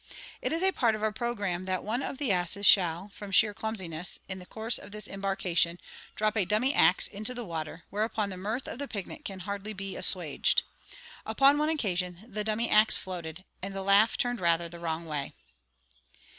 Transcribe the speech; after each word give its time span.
It 0.41 0.51
is 0.51 0.63
a 0.63 0.71
part 0.71 0.95
of 0.95 1.03
our 1.03 1.11
programme 1.11 1.65
that 1.65 1.83
one 1.83 2.01
of 2.01 2.17
the 2.17 2.31
asses 2.31 2.65
shall, 2.65 3.09
from 3.09 3.29
sheer 3.29 3.53
clumsiness, 3.53 4.17
in 4.27 4.39
the 4.39 4.47
course 4.47 4.79
of 4.79 4.91
this 4.91 5.07
embarkation, 5.07 5.77
drop 6.15 6.35
a 6.35 6.43
dummy 6.43 6.73
axe 6.73 7.07
into 7.07 7.35
the 7.35 7.45
water, 7.45 7.83
whereupon 7.91 8.31
the 8.31 8.35
mirth 8.37 8.67
of 8.67 8.79
the 8.79 8.87
picnic 8.87 9.23
can 9.23 9.41
hardly 9.41 9.73
be 9.73 9.95
assuaged. 9.95 10.63
Upon 11.23 11.59
one 11.59 11.69
occasion, 11.69 12.25
the 12.27 12.43
dummy 12.43 12.67
axe 12.67 12.97
floated, 12.97 13.45
and 13.61 13.75
the 13.75 13.83
laugh 13.83 14.17
turned 14.17 14.39
rather 14.39 14.67
the 14.67 14.79
wrong 14.79 15.05
way. 15.05 15.35